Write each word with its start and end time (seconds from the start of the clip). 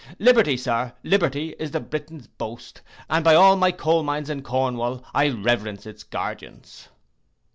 Liberty, 0.17 0.57
Sir, 0.57 0.93
liberty 1.03 1.49
is 1.59 1.69
the 1.69 1.79
Briton's 1.79 2.25
boast, 2.25 2.81
and 3.07 3.23
by 3.23 3.35
all 3.35 3.55
my 3.55 3.71
coal 3.71 4.01
mines 4.01 4.31
in 4.31 4.41
Cornwall, 4.41 5.05
I 5.13 5.29
reverence 5.29 5.85
its 5.85 6.01
guardians. 6.03 6.87